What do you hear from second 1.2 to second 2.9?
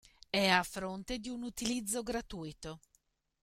un utilizzo gratuito.